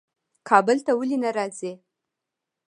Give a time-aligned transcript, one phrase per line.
[0.49, 1.73] کابل ته ولي نه راځې؟